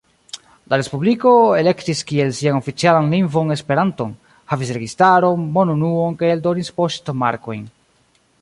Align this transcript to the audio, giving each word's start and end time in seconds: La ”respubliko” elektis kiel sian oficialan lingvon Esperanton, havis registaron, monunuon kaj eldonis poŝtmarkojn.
La 0.71 0.77
”respubliko” 0.79 1.33
elektis 1.57 2.01
kiel 2.11 2.33
sian 2.37 2.57
oficialan 2.61 3.11
lingvon 3.15 3.57
Esperanton, 3.57 4.17
havis 4.55 4.75
registaron, 4.79 5.47
monunuon 5.59 6.21
kaj 6.23 6.35
eldonis 6.39 6.77
poŝtmarkojn. 6.81 7.67